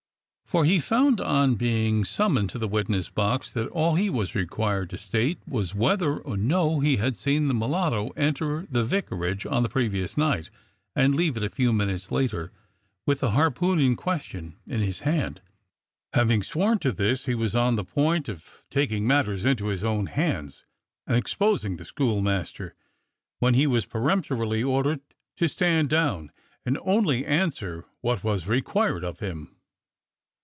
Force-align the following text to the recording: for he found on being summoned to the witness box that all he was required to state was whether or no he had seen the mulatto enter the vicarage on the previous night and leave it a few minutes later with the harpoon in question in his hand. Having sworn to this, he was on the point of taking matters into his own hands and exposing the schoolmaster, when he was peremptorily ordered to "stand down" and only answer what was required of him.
for 0.51 0.65
he 0.65 0.81
found 0.81 1.21
on 1.21 1.55
being 1.55 2.03
summoned 2.03 2.49
to 2.49 2.57
the 2.59 2.67
witness 2.67 3.09
box 3.09 3.49
that 3.53 3.69
all 3.69 3.95
he 3.95 4.09
was 4.09 4.35
required 4.35 4.89
to 4.89 4.97
state 4.97 5.39
was 5.47 5.73
whether 5.73 6.17
or 6.17 6.35
no 6.35 6.81
he 6.81 6.97
had 6.97 7.15
seen 7.15 7.47
the 7.47 7.53
mulatto 7.53 8.09
enter 8.17 8.67
the 8.69 8.83
vicarage 8.83 9.45
on 9.45 9.63
the 9.63 9.69
previous 9.69 10.17
night 10.17 10.49
and 10.93 11.15
leave 11.15 11.37
it 11.37 11.43
a 11.45 11.49
few 11.49 11.71
minutes 11.71 12.11
later 12.11 12.51
with 13.05 13.21
the 13.21 13.31
harpoon 13.31 13.79
in 13.79 13.95
question 13.95 14.57
in 14.67 14.81
his 14.81 14.99
hand. 14.99 15.39
Having 16.11 16.43
sworn 16.43 16.77
to 16.79 16.91
this, 16.91 17.27
he 17.27 17.33
was 17.33 17.55
on 17.55 17.77
the 17.77 17.85
point 17.85 18.27
of 18.27 18.61
taking 18.69 19.07
matters 19.07 19.45
into 19.45 19.67
his 19.67 19.85
own 19.85 20.07
hands 20.07 20.65
and 21.07 21.15
exposing 21.15 21.77
the 21.77 21.85
schoolmaster, 21.85 22.75
when 23.39 23.53
he 23.53 23.65
was 23.65 23.85
peremptorily 23.85 24.61
ordered 24.61 24.99
to 25.37 25.47
"stand 25.47 25.87
down" 25.89 26.29
and 26.65 26.77
only 26.83 27.25
answer 27.25 27.85
what 28.01 28.21
was 28.21 28.47
required 28.47 29.05
of 29.05 29.19
him. 29.19 29.55